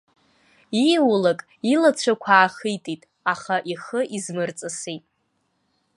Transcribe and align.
Ииулак 0.83 1.39
илацәақәа 1.73 2.29
аахитит, 2.37 3.01
аха 3.33 3.55
ихы 3.71 3.99
измырҵысит. 4.17 5.03